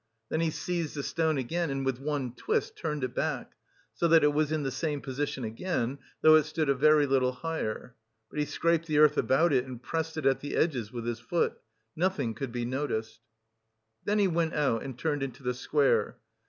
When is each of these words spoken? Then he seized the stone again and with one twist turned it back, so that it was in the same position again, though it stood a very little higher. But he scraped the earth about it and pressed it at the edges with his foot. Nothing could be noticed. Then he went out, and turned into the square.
Then 0.29 0.39
he 0.41 0.49
seized 0.49 0.95
the 0.95 1.03
stone 1.03 1.37
again 1.37 1.69
and 1.69 1.85
with 1.85 1.99
one 1.99 2.33
twist 2.33 2.75
turned 2.75 3.03
it 3.03 3.13
back, 3.13 3.53
so 3.93 4.07
that 4.07 4.23
it 4.23 4.33
was 4.33 4.51
in 4.51 4.63
the 4.63 4.71
same 4.71 4.99
position 4.99 5.43
again, 5.43 5.99
though 6.21 6.33
it 6.33 6.45
stood 6.45 6.69
a 6.69 6.73
very 6.73 7.05
little 7.05 7.31
higher. 7.33 7.93
But 8.31 8.39
he 8.39 8.45
scraped 8.45 8.87
the 8.87 8.97
earth 8.97 9.15
about 9.15 9.53
it 9.53 9.63
and 9.63 9.79
pressed 9.79 10.17
it 10.17 10.25
at 10.25 10.39
the 10.39 10.55
edges 10.55 10.91
with 10.91 11.05
his 11.05 11.19
foot. 11.19 11.59
Nothing 11.95 12.33
could 12.33 12.51
be 12.51 12.65
noticed. 12.65 13.19
Then 14.03 14.17
he 14.17 14.27
went 14.27 14.55
out, 14.55 14.81
and 14.81 14.97
turned 14.97 15.21
into 15.21 15.43
the 15.43 15.53
square. 15.53 16.17